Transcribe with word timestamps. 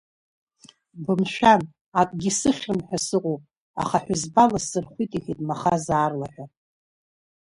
Бымшәан, 1.03 1.61
акгьы 1.99 2.31
сыхьрым 2.39 2.79
ҳәа 2.87 2.97
сыҟоуп, 3.05 3.41
аха 3.81 3.97
ҳәызбала 4.03 4.59
сырхәит,— 4.69 5.11
иҳәеит 5.15 5.39
Махаз 5.47 5.85
аарлаҳәа. 5.95 6.45